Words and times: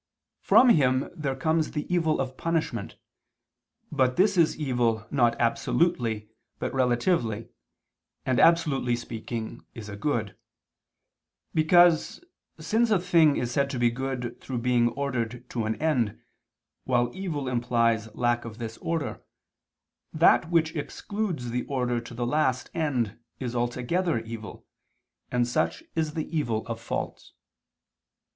From 0.39 0.69
Him 0.69 1.11
there 1.15 1.35
comes 1.35 1.73
the 1.73 1.85
evil 1.93 2.19
of 2.19 2.35
punishment, 2.35 2.95
but 3.91 4.15
this 4.15 4.35
is 4.35 4.57
evil 4.57 5.05
not 5.11 5.39
absolutely 5.39 6.27
but 6.57 6.73
relatively, 6.73 7.49
and, 8.25 8.39
absolutely 8.39 8.95
speaking, 8.95 9.63
is 9.75 9.89
a 9.89 9.95
good. 9.95 10.35
Because, 11.53 12.19
since 12.59 12.89
a 12.89 12.97
thing 12.97 13.37
is 13.37 13.51
said 13.51 13.69
to 13.69 13.77
be 13.77 13.91
good 13.91 14.41
through 14.41 14.57
being 14.57 14.87
ordered 14.89 15.47
to 15.51 15.65
an 15.65 15.75
end, 15.75 16.17
while 16.85 17.11
evil 17.15 17.47
implies 17.47 18.11
lack 18.15 18.43
of 18.43 18.57
this 18.57 18.77
order, 18.77 19.21
that 20.11 20.49
which 20.49 20.75
excludes 20.75 21.51
the 21.51 21.63
order 21.67 21.99
to 22.01 22.15
the 22.15 22.25
last 22.25 22.71
end 22.73 23.19
is 23.39 23.55
altogether 23.55 24.17
evil, 24.21 24.65
and 25.31 25.47
such 25.47 25.83
is 25.93 26.15
the 26.15 26.27
evil 26.35 26.65
of 26.65 26.79
fault. 26.81 27.33